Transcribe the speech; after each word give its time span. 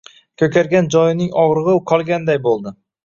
Ko‘kargan 0.41 0.87
joyining 0.95 1.29
og‘rig‘i 1.43 1.79
qolganday 1.93 2.41
bo‘ldi. 2.49 2.75